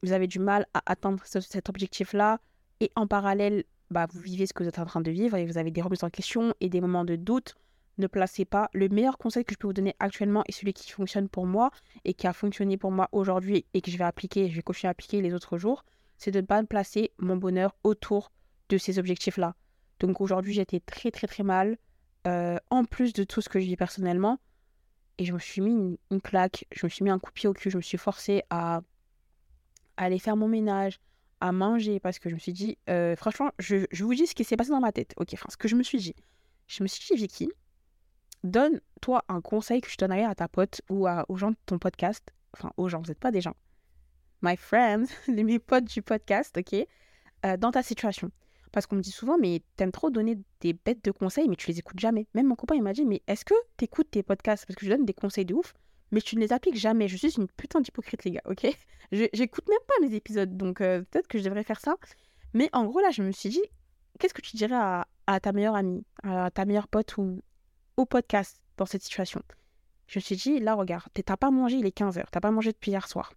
[0.03, 2.39] vous avez du mal à atteindre cet objectif-là.
[2.79, 5.45] Et en parallèle, bah, vous vivez ce que vous êtes en train de vivre et
[5.45, 7.55] vous avez des remises en question et des moments de doute,
[7.97, 8.69] ne placez pas.
[8.73, 11.71] Le meilleur conseil que je peux vous donner actuellement est celui qui fonctionne pour moi
[12.05, 14.89] et qui a fonctionné pour moi aujourd'hui et que je vais appliquer, je vais continuer
[14.89, 15.83] à appliquer les autres jours,
[16.17, 18.31] c'est de ne pas placer mon bonheur autour
[18.69, 19.55] de ces objectifs-là.
[20.01, 21.77] Donc aujourd'hui, j'étais très très très mal,
[22.25, 24.39] euh, en plus de tout ce que je vis personnellement.
[25.19, 27.47] Et je me suis mis une, claque, je me suis mis un coup de pied
[27.47, 28.81] au cul, je me suis forcée à,
[29.97, 30.99] aller faire mon ménage,
[31.39, 34.43] à manger, parce que je me suis dit, euh, franchement, je, vous dis ce qui
[34.43, 35.13] s'est passé dans ma tête.
[35.17, 36.15] Ok, enfin, ce que je me suis dit.
[36.65, 37.51] Je me suis dit, Vicky,
[38.43, 42.33] donne-toi un conseil que je donnerais à ta pote ou aux gens de ton podcast.
[42.57, 43.55] Enfin, aux gens, vous n'êtes pas des gens.
[44.41, 46.87] My friends, mes potes du podcast, ok,
[47.45, 48.31] euh, dans ta situation.
[48.71, 51.67] Parce qu'on me dit souvent, mais t'aimes trop donner des bêtes de conseils, mais tu
[51.69, 52.27] les écoutes jamais.
[52.33, 54.65] Même mon copain, il m'a dit, mais est-ce que t'écoutes tes podcasts?
[54.65, 55.73] Parce que je donne des conseils de ouf,
[56.11, 57.07] mais tu ne les appliques jamais.
[57.07, 58.67] Je suis une putain d'hypocrite, les gars, ok?
[59.11, 61.95] J'écoute même pas mes épisodes, donc euh, peut-être que je devrais faire ça.
[62.53, 63.63] Mais en gros, là, je me suis dit,
[64.19, 67.41] qu'est-ce que tu dirais à, ta meilleure amie, à ta meilleure pote ou
[67.97, 69.41] au podcast dans cette situation?
[70.07, 72.71] Je me suis dit, là, regarde, t'as pas mangé, il est 15h, t'as pas mangé
[72.71, 73.33] depuis hier soir.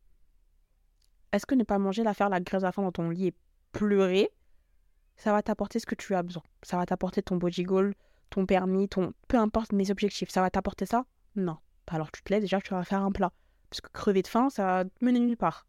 [1.33, 3.35] Est-ce que ne pas manger, la faire la graisse à fond dans ton lit et
[3.73, 4.31] pleurer
[5.17, 6.43] ça va t'apporter ce que tu as besoin.
[6.63, 7.95] Ça va t'apporter ton body goal,
[8.31, 10.31] ton permis, ton peu importe mes objectifs.
[10.31, 11.05] Ça va t'apporter ça?
[11.37, 11.59] Non.
[11.87, 13.33] Alors tu te lèves déjà, tu vas faire un plat.
[13.71, 15.67] Parce que crever de faim, ça va te mener nulle part.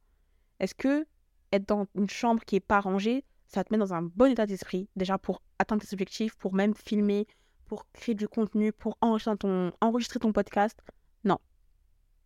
[0.60, 1.06] Est-ce que
[1.52, 4.46] être dans une chambre qui est pas rangée, ça te mettre dans un bon état
[4.46, 7.28] d'esprit, déjà pour atteindre tes objectifs, pour même filmer,
[7.66, 10.80] pour créer du contenu, pour enregistrer ton, enregistrer ton podcast?
[11.24, 11.38] Non.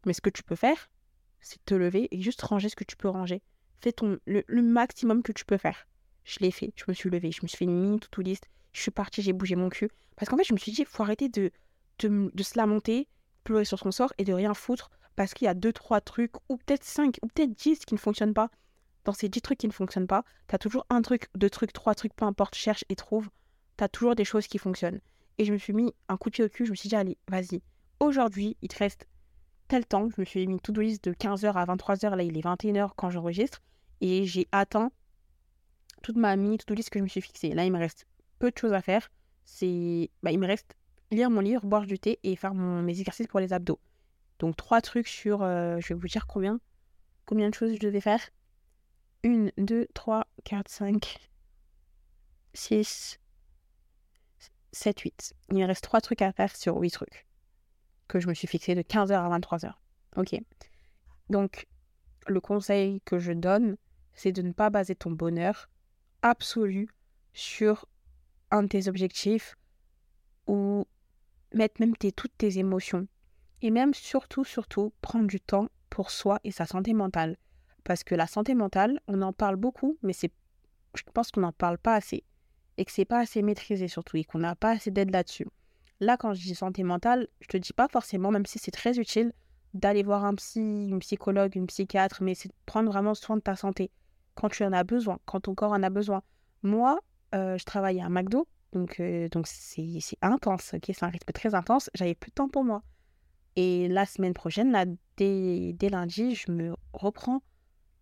[0.05, 0.89] Mais ce que tu peux faire,
[1.41, 3.41] c'est te lever et juste ranger ce que tu peux ranger.
[3.81, 5.87] Fais ton, le maximum que tu peux faire.
[6.29, 6.71] Je l'ai fait.
[6.75, 7.31] Je me suis levée.
[7.31, 8.47] Je me suis fait une mini to liste.
[8.71, 9.89] Je suis partie, j'ai bougé mon cul.
[10.15, 11.49] Parce qu'en fait, je me suis dit, il faut arrêter de,
[12.03, 13.07] de, se lamenter,
[13.43, 14.91] pleurer sur son sort et de rien foutre.
[15.15, 17.99] Parce qu'il y a deux, trois trucs, ou peut-être cinq, ou peut-être dix qui ne
[17.99, 18.51] fonctionnent pas.
[19.05, 21.73] Dans ces dix trucs qui ne fonctionnent pas, tu as toujours un truc, deux trucs,
[21.73, 23.27] trois trucs, peu importe, cherche et trouve.
[23.77, 24.99] Tu as toujours des choses qui fonctionnent.
[25.39, 26.65] Et je me suis mis un coup de pied au cul.
[26.65, 27.63] Je me suis dit, allez, vas-y.
[27.99, 29.07] Aujourd'hui, il te reste
[29.67, 30.09] tel temps.
[30.15, 32.15] Je me suis mis to-do list de 15h à 23h.
[32.15, 33.63] Là, il est 21h quand j'enregistre.
[34.01, 34.91] Et j'ai atteint
[36.01, 37.53] toute ma mini toute liste que je me suis fixée.
[37.53, 38.05] Là, il me reste
[38.39, 39.09] peu de choses à faire.
[39.45, 40.75] C'est, bah, il me reste
[41.11, 43.79] lire mon livre, boire du thé et faire mes exercices pour les abdos.
[44.39, 46.59] Donc trois trucs sur, euh, je vais vous dire combien,
[47.25, 48.21] combien de choses je devais faire.
[49.25, 51.17] 1, 2, 3, 4, 5,
[52.53, 53.19] 6,
[54.71, 55.33] 7, 8.
[55.51, 57.25] Il me reste trois trucs à faire sur 8 trucs
[58.07, 59.73] que je me suis fixé de 15h à 23h.
[60.15, 60.39] Ok.
[61.29, 61.67] Donc,
[62.27, 63.77] le conseil que je donne,
[64.13, 65.69] c'est de ne pas baser ton bonheur
[66.21, 66.89] absolue
[67.33, 67.85] sur
[68.51, 69.55] un de tes objectifs
[70.47, 70.85] ou
[71.53, 73.07] mettre même tes, toutes tes émotions.
[73.61, 77.37] Et même surtout, surtout, prendre du temps pour soi et sa santé mentale.
[77.83, 80.31] Parce que la santé mentale, on en parle beaucoup, mais c'est,
[80.95, 82.23] je pense qu'on n'en parle pas assez.
[82.77, 85.47] Et que c'est pas assez maîtrisé surtout, et qu'on n'a pas assez d'aide là-dessus.
[85.99, 88.97] Là, quand je dis santé mentale, je te dis pas forcément, même si c'est très
[88.99, 89.33] utile,
[89.73, 93.41] d'aller voir un psy, une psychologue, une psychiatre, mais c'est de prendre vraiment soin de
[93.41, 93.91] ta santé
[94.39, 96.21] quand tu en as besoin, quand ton corps en a besoin.
[96.63, 96.99] Moi,
[97.35, 101.89] euh, je travaillais à McDo, donc euh, donc c'est intense, c'est un rythme très intense.
[101.93, 102.81] J'avais plus de temps pour moi.
[103.57, 107.41] Et la semaine prochaine, dès, dès lundi, je me reprends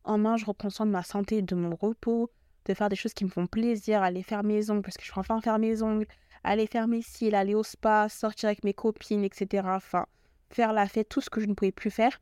[0.04, 2.30] en main, je reprends soin de ma santé, de mon repos,
[2.66, 5.12] de faire des choses qui me font plaisir, aller faire mes ongles, parce que je
[5.12, 6.06] suis enfin faire mes ongles,
[6.44, 9.64] aller faire mes cils, aller au spa, sortir avec mes copines, etc.
[9.66, 10.06] Enfin,
[10.52, 12.22] faire la fête, tout ce que je ne pouvais plus faire.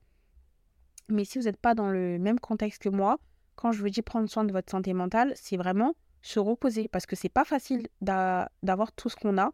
[1.10, 3.20] Mais si vous n'êtes pas dans le même contexte que moi,
[3.56, 7.06] quand je vous dis prendre soin de votre santé mentale, c'est vraiment se reposer parce
[7.06, 9.52] que c'est pas facile d'avoir tout ce qu'on a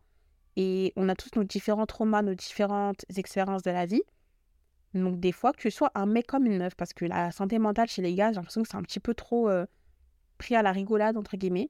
[0.56, 4.04] et on a tous nos différents traumas, nos différentes expériences de la vie.
[4.94, 7.60] Donc des fois que tu sois un mec comme une meuf parce que la santé
[7.60, 9.66] mentale chez les gars, j'ai l'impression que c'est un petit peu trop euh,
[10.38, 11.70] pris à la rigolade entre guillemets,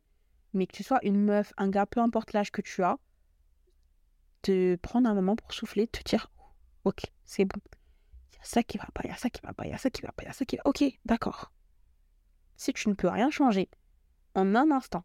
[0.53, 2.97] mais que tu sois une meuf, un gars, peu importe l'âge que tu as,
[4.41, 6.31] te prendre un moment pour souffler, te dire
[6.83, 7.59] OK, c'est bon.
[8.31, 9.71] Il y a ça qui va pas, il y a ça qui va pas, il
[9.71, 10.63] y a ça qui va pas, il y a ça qui va.
[10.65, 11.51] OK, d'accord
[12.61, 13.69] si tu ne peux rien changer
[14.35, 15.03] en un instant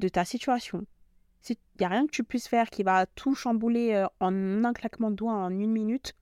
[0.00, 0.84] de ta situation,
[1.40, 4.72] s'il n'y a rien que tu puisses faire qui va tout chambouler euh, en un
[4.74, 6.14] claquement de doigts en une minute,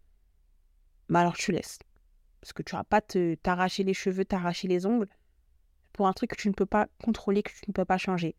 [1.09, 1.81] bah alors tu laisses.
[2.41, 5.09] Parce que tu vas pas t'arracher les cheveux, t'arracher les ongles
[5.93, 8.37] pour un truc que tu ne peux pas contrôler, que tu ne peux pas changer.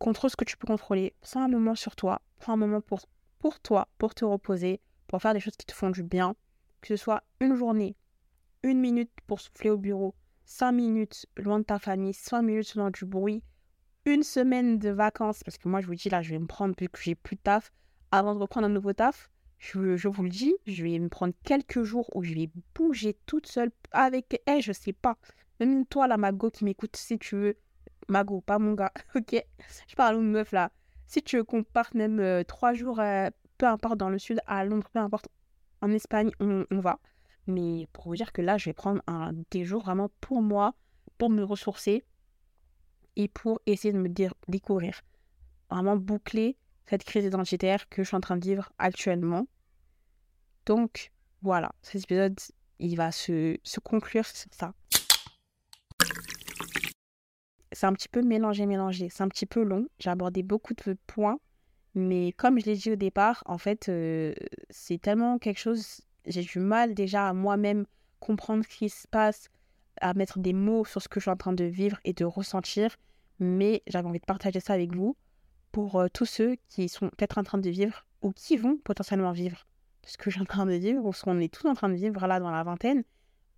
[0.00, 1.14] Contrôle ce que tu peux contrôler.
[1.20, 2.20] Prends un moment sur toi.
[2.38, 5.90] Prends un moment pour toi, pour te reposer, pour faire des choses qui te font
[5.90, 6.34] du bien.
[6.80, 7.94] Que ce soit une journée,
[8.64, 10.16] une minute pour souffler au bureau,
[10.50, 13.44] 5 minutes loin de ta famille, 5 minutes loin du bruit,
[14.04, 16.74] une semaine de vacances, parce que moi je vous dis là, je vais me prendre,
[16.76, 17.72] vu que j'ai plus de taf,
[18.10, 21.84] avant de reprendre un nouveau taf, je, vous le dis, je vais me prendre quelques
[21.84, 25.18] jours où je vais bouger toute seule avec elle, je sais pas.
[25.60, 27.56] Même toi, la Mago qui m'écoute, si tu veux,
[28.08, 29.44] Mago, pas mon gars, ok?
[29.86, 30.72] Je parle aux meufs là.
[31.06, 34.40] Si tu veux qu'on parte même euh, trois jours, euh, peu importe dans le sud,
[34.48, 35.28] à Londres, peu importe,
[35.80, 36.98] en Espagne, on, va.
[37.50, 40.74] Mais pour vous dire que là, je vais prendre un, des jours vraiment pour moi,
[41.18, 42.04] pour me ressourcer
[43.16, 44.08] et pour essayer de me
[44.48, 45.00] découvrir.
[45.70, 49.46] Vraiment boucler cette crise identitaire que je suis en train de vivre actuellement.
[50.66, 52.38] Donc, voilà, cet épisode,
[52.78, 54.72] il va se, se conclure sur ça
[57.72, 59.08] c'est un petit peu mélangé, mélangé.
[59.10, 59.86] C'est un petit peu long.
[59.98, 61.38] J'ai abordé beaucoup de points.
[61.94, 64.34] Mais comme je l'ai dit au départ, en fait, euh,
[64.70, 66.02] c'est tellement quelque chose.
[66.30, 67.86] J'ai du mal déjà à moi-même
[68.20, 69.50] comprendre ce qui se passe,
[70.00, 72.24] à mettre des mots sur ce que je suis en train de vivre et de
[72.24, 72.96] ressentir.
[73.40, 75.16] Mais j'avais envie de partager ça avec vous
[75.72, 79.32] pour euh, tous ceux qui sont peut-être en train de vivre ou qui vont potentiellement
[79.32, 79.66] vivre
[80.04, 81.88] ce que je suis en train de vivre ou ce qu'on est tous en train
[81.88, 83.02] de vivre là dans la vingtaine.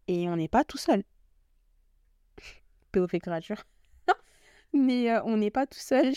[0.08, 1.04] Et on n'est pas tout seul.
[2.92, 3.62] fait créature.
[4.72, 6.14] Mais euh, on n'est pas tout seul.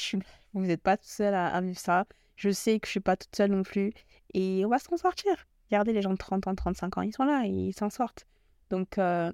[0.54, 2.06] Vous n'êtes pas tout seul à, vivre ça.
[2.38, 3.92] Je sais que je suis pas toute seule non plus.
[4.34, 5.46] Et on va s'en sortir.
[5.70, 8.26] Regardez les gens de 30 ans, 35 ans, ils sont là ils s'en sortent.
[8.70, 9.32] Donc, euh,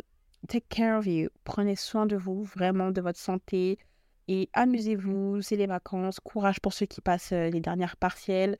[0.47, 1.29] take care of you.
[1.43, 3.79] Prenez soin de vous, vraiment, de votre santé.
[4.27, 6.19] Et amusez-vous, c'est les vacances.
[6.19, 8.57] Courage pour ceux qui passent euh, les dernières partielles.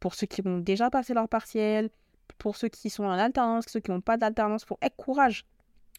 [0.00, 1.90] Pour ceux qui vont déjà passer leurs partielles.
[2.38, 4.64] Pour ceux qui sont en alternance, ceux qui n'ont pas d'alternance.
[4.64, 5.44] Pour être courage.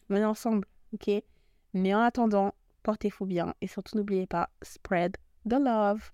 [0.08, 1.10] On ensemble, ok?
[1.74, 5.16] Mais en attendant, portez-vous bien et surtout n'oubliez pas, spread
[5.48, 6.12] the love.